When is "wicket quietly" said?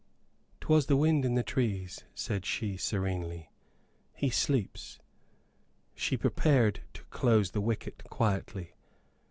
7.61-8.73